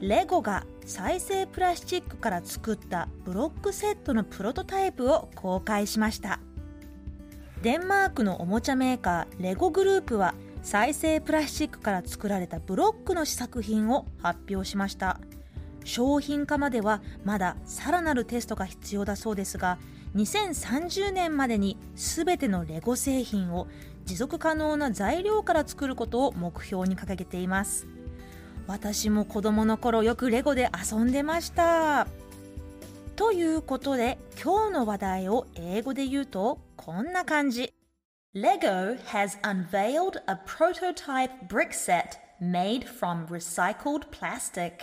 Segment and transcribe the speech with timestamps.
[0.00, 6.40] レゴが再生プラスチックから作ったブロックセットのプロトタイプを公開しました。
[7.62, 15.20] デンマークのおもちゃメーカーレゴグループは再生プラスチックから作られたブロックの試作品を発表しました。
[15.84, 19.78] 商品化まではまださらなるテストが必要だそうですが
[20.14, 23.66] 2030年までに全てのレゴ製品を
[24.04, 27.86] 持続可能な材料から作ることを目標に掲げています。
[28.70, 32.06] 私も子供の頃よくレゴで遊んでました
[33.16, 37.74] ということで今日の話題を英語で言うとこんな感じ
[38.32, 44.74] Lego has unveiled a prototype brick set made from recycled plastic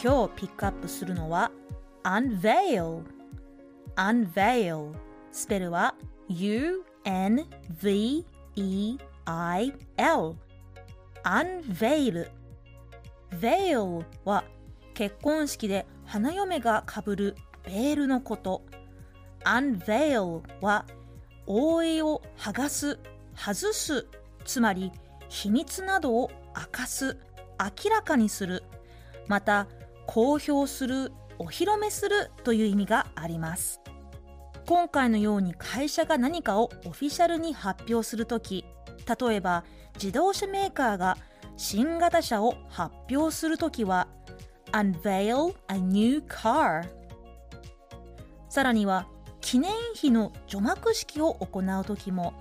[0.00, 1.50] 今日ピックアップするのは
[2.04, 3.02] unveil
[3.96, 4.94] unveil
[5.32, 5.96] スペルは
[6.28, 7.42] U-N-V-E-I-L
[11.24, 12.28] unveil
[13.30, 14.44] veil は
[14.94, 18.62] 結婚式で花嫁がかぶるベールのこと。
[19.44, 20.86] Unveil は
[21.46, 22.98] 覆いを剥がす
[23.34, 24.06] 外す
[24.44, 24.92] つまり
[25.28, 27.16] 秘密などを明かす
[27.58, 28.62] 明らかにする。
[29.26, 29.66] また
[30.06, 33.80] 公表するお披露目するという意味があります。
[34.66, 38.64] 今回のように会社が何かをオフィシャルに発表するとき
[39.06, 39.64] 例えば
[39.94, 41.18] 自動車メーカーが
[41.56, 44.08] 新型車を発表するときは
[44.72, 46.88] unveil a new car
[48.48, 49.06] さらには
[49.40, 52.32] 記念碑の除幕式を行うときも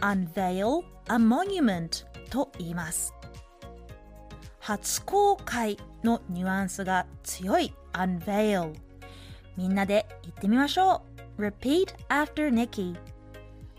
[0.00, 3.14] unveil a monument と言います。
[4.60, 8.74] 初公開のニュアンスが強い unveil
[9.56, 11.02] みんなで言ってみましょ
[11.38, 11.42] う。
[11.42, 12.96] Repeat after Nikki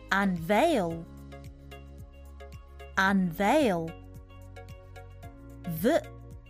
[0.10, 1.04] unveil
[3.00, 3.86] unveil.
[5.82, 6.02] v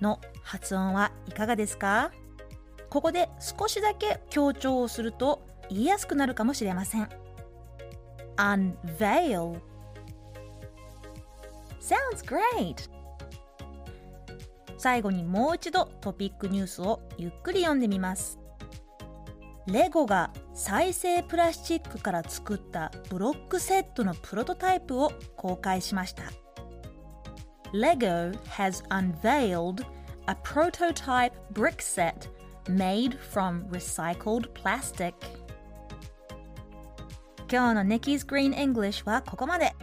[0.01, 2.11] の発音はいかがですか？
[2.89, 7.07] ここで少しだけ強調をすると言いやすくなるかもしれません。
[8.37, 9.59] unveil.
[11.79, 12.89] Sounds great.
[14.79, 18.39] 最後にもう一度トピックニュースをゆっくり読んでみます。
[19.67, 26.23] レゴが再生プラスチックから作ったブロックセットのプロトタイプを公開しました。
[27.71, 29.85] Lego has unveiled
[30.25, 32.27] a prototype brick set
[32.65, 35.13] made from recycled plastic.
[37.51, 39.75] 今日の Nikki's Green English はここまで。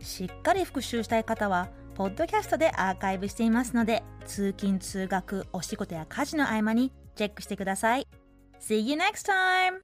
[0.00, 8.06] しっかり復習したい方はポッドキャストでアーカイブしていますので通勤通学お仕事や家事の合間にチェックしてください。
[8.58, 9.82] See you next time!